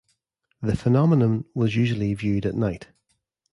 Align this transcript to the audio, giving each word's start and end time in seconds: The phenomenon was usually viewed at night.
The 0.63 0.75
phenomenon 0.75 1.45
was 1.53 1.75
usually 1.75 2.15
viewed 2.15 2.47
at 2.47 2.55
night. 2.55 2.87